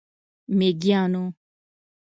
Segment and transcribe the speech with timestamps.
[0.57, 1.23] میږیانو،